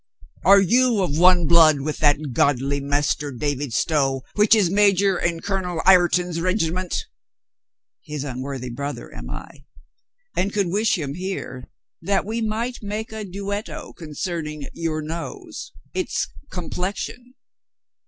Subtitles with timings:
[0.43, 5.41] "Are you of one blood with that godly Master David Stow which is major in
[5.41, 7.05] Colonel Ireton's regiment?"
[8.01, 9.65] "His unworthy brother am I.
[10.35, 11.65] And could wish him here,
[12.01, 17.35] that we might make a duetto concerning your nose, its complexion.